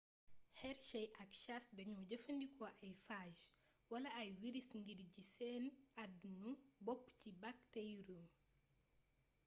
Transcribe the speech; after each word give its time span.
hershey 0.59 1.05
ak 1.21 1.31
chasse 1.41 1.75
dañoo 1.77 2.07
jëfandikoo 2.09 2.71
ay 2.85 2.93
phage 3.07 3.43
wala 3.91 4.09
ay 4.21 4.29
wiris 4.39 4.69
ngir 4.79 4.99
ji 5.13 5.23
seen 5.35 5.63
adnu 6.03 6.45
bopp 6.85 7.03
ci 7.19 7.29
bakteriyum 7.41 8.25